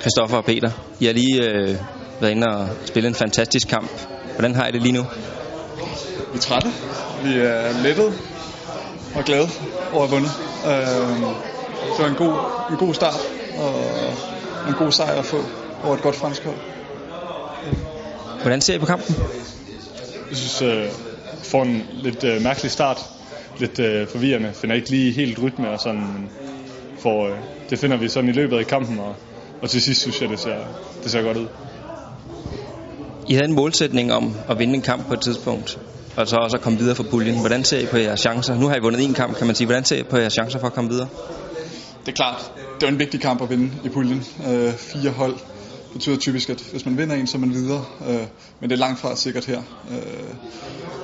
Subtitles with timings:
[0.00, 0.70] Christoffer og Peter,
[1.00, 1.76] I har lige øh,
[2.20, 3.90] været inde og spille en fantastisk kamp.
[4.32, 5.02] Hvordan har I det lige nu?
[6.32, 6.68] Vi er trætte.
[7.24, 8.12] Vi er lettet
[9.14, 9.48] og glade
[9.92, 10.30] over at have vundet.
[10.66, 11.38] Øh,
[11.96, 12.34] det var en god,
[12.70, 13.20] en god start
[13.58, 13.74] og
[14.68, 15.44] en god sejr at få
[15.84, 16.56] over et godt fransk hold.
[18.40, 19.16] Hvordan ser I på kampen?
[20.30, 20.90] Jeg synes, øh,
[21.42, 22.98] får en lidt øh, mærkelig start.
[23.58, 24.52] Lidt øh, forvirrende.
[24.54, 26.00] Finder ikke lige helt rytme og sådan.
[26.00, 26.30] Men
[26.98, 27.36] for, øh,
[27.70, 28.98] det finder vi sådan i løbet af kampen.
[28.98, 29.16] Og,
[29.62, 30.56] og til sidst synes jeg, det ser,
[31.02, 31.46] det ser godt ud.
[33.28, 35.78] I havde en målsætning om at vinde en kamp på et tidspunkt,
[36.16, 37.40] og så også at komme videre fra puljen.
[37.40, 38.54] Hvordan ser I på jeres chancer?
[38.54, 39.66] Nu har I vundet en kamp, kan man sige.
[39.66, 41.08] Hvordan ser I på jeres chancer for at komme videre?
[42.00, 44.24] Det er klart, det er en vigtig kamp at vinde i puljen.
[44.48, 45.36] Øh, fire hold
[45.92, 47.84] betyder typisk, at hvis man vinder en, så er man videre.
[48.08, 48.26] Øh,
[48.60, 49.62] men det er langt fra sikkert her.
[49.90, 49.96] Øh,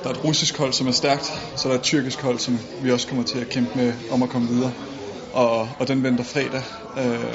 [0.03, 1.25] der er et russisk hold, som er stærkt,
[1.55, 4.23] så der er et tyrkisk hold, som vi også kommer til at kæmpe med om
[4.23, 4.71] at komme videre.
[5.33, 6.61] Og, og den venter fredag.
[6.97, 7.33] Øh,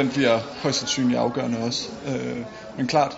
[0.00, 1.88] den bliver højst sandsynligt afgørende også.
[2.06, 2.36] Øh,
[2.76, 3.16] men klart,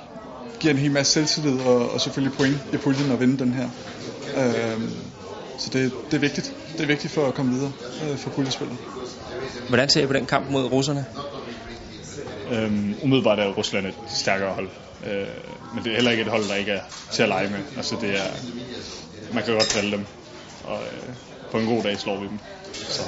[0.61, 3.69] giver en hel masse selvtillid og, og selvfølgelig point i puljen at vinde den her.
[4.37, 4.81] Øh,
[5.59, 6.55] så det, det er vigtigt.
[6.73, 7.73] Det er vigtigt for at komme videre
[8.05, 8.77] øh, for puljespillet.
[9.69, 11.07] Hvordan ser I på den kamp mod russerne?
[12.51, 14.69] Øhm, umiddelbart er Rusland et stærkere hold.
[15.07, 15.27] Øh,
[15.75, 17.59] men det er heller ikke et hold, der ikke er til at lege med.
[17.77, 18.27] Altså det er,
[19.35, 20.07] man kan godt drille dem.
[20.65, 21.15] Og øh,
[21.51, 22.39] på en god dag slår vi dem.
[22.73, 23.03] Så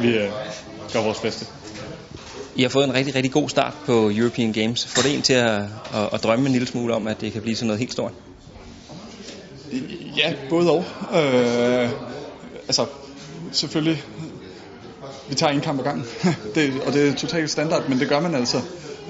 [0.00, 0.30] vi øh,
[0.92, 1.46] gør vores bedste.
[2.56, 4.86] I har fået en rigtig, rigtig god start på European Games.
[4.86, 5.62] Får det en til at,
[5.94, 8.12] at, at drømme en lille smule om, at det kan blive sådan noget helt stort?
[10.16, 10.84] Ja, både og.
[11.14, 11.90] Øh,
[12.66, 12.86] altså,
[13.52, 14.02] selvfølgelig,
[15.28, 16.04] vi tager en kamp ad gangen,
[16.54, 18.60] det, og det er totalt standard, men det gør man altså,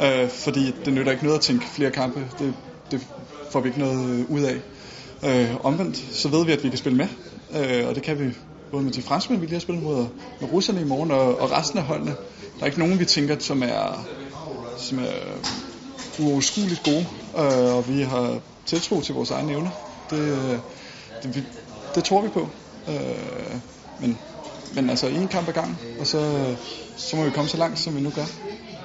[0.02, 2.54] øh, fordi det nytter ikke noget at tænke flere kampe, det,
[2.90, 3.06] det
[3.50, 4.56] får vi ikke noget ud af.
[5.24, 7.08] Øh, omvendt, så ved vi, at vi kan spille med,
[7.56, 8.34] øh, og det kan vi
[8.72, 10.06] både med de franskmænd, vi lige har spillet mod,
[10.40, 12.10] med russerne i morgen, og, og resten af holdene.
[12.56, 14.06] Der er ikke nogen, vi tænker, som er,
[14.76, 15.12] som er
[16.18, 17.06] uoverskueligt gode,
[17.38, 19.70] øh, og vi har tiltro til vores egne evner.
[20.10, 20.60] Det,
[21.22, 21.42] det, vi,
[21.94, 22.48] det tror vi på.
[22.88, 22.94] Øh,
[24.00, 24.18] men,
[24.74, 26.44] men altså en kamp ad gangen, og så,
[26.96, 28.26] så må vi komme så langt, som vi nu gør.